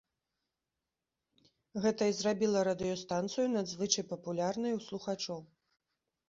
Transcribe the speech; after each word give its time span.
Гэта 1.83 2.07
і 2.11 2.15
зрабіла 2.19 2.59
радыёстанцыю 2.69 3.45
надзвычай 3.57 4.07
папулярнай 4.15 4.73
у 4.79 4.83
слухачоў. 4.87 5.39